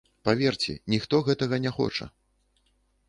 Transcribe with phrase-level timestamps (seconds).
[0.27, 2.05] Паверце, ніхто гэтага не хоча.